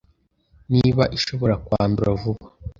niba 0.73 1.03
ishobora 1.17 1.55
kwandura 1.65 2.09
vuba 2.21 2.45